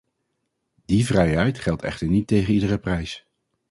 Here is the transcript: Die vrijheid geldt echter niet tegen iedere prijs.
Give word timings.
Die 0.85 1.05
vrijheid 1.05 1.59
geldt 1.59 1.81
echter 1.83 2.07
niet 2.07 2.27
tegen 2.27 2.53
iedere 2.53 2.77
prijs. 2.79 3.27